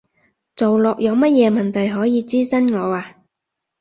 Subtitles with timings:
[0.55, 3.17] 做落有乜嘢問題，可以諮詢我啊